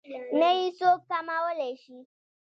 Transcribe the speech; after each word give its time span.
نه 0.39 0.49
يې 0.57 0.65
څوک 0.79 0.99
کمولی 1.09 1.71
شي. 1.83 1.97